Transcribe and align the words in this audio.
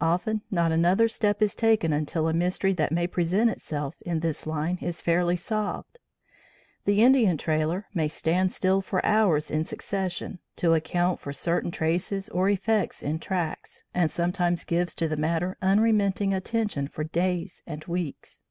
Often 0.00 0.42
not 0.52 0.70
another 0.70 1.08
step 1.08 1.42
is 1.42 1.56
taken 1.56 1.92
until 1.92 2.28
a 2.28 2.32
mystery 2.32 2.72
that 2.74 2.92
may 2.92 3.08
present 3.08 3.50
itself 3.50 3.96
in 4.02 4.20
this 4.20 4.46
line 4.46 4.78
is 4.80 5.00
fairly 5.00 5.36
solved. 5.36 5.98
The 6.84 7.02
Indian 7.02 7.36
trailer 7.36 7.88
will 7.92 8.08
stand 8.08 8.52
still 8.52 8.80
for 8.80 9.04
hours 9.04 9.50
in 9.50 9.64
succession, 9.64 10.38
to 10.58 10.74
account 10.74 11.18
for 11.18 11.32
certain 11.32 11.72
traces 11.72 12.28
or 12.28 12.48
effects 12.48 13.02
in 13.02 13.18
tracks, 13.18 13.82
and 13.92 14.08
sometimes 14.08 14.62
gives 14.62 14.94
to 14.94 15.08
the 15.08 15.16
matter 15.16 15.56
unremitting 15.60 16.32
attention 16.32 16.86
for 16.86 17.02
days 17.02 17.64
and 17.66 17.82
weeks. 17.86 18.42